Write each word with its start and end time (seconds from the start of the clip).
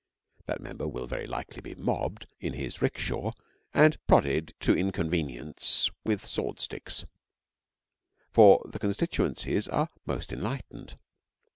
That 0.47 0.61
member 0.61 0.87
will 0.87 1.05
very 1.05 1.27
likely 1.27 1.61
be 1.61 1.75
mobbed 1.75 2.25
in 2.39 2.53
his 2.53 2.81
'rickshaw 2.81 3.33
and 3.71 4.03
prodded 4.07 4.55
to 4.61 4.75
inconvenience 4.75 5.91
with 6.03 6.25
sword 6.25 6.59
sticks; 6.59 7.05
for 8.31 8.63
the 8.67 8.79
constituencies 8.79 9.67
are 9.67 9.89
most 10.07 10.33
enlightened. 10.33 10.95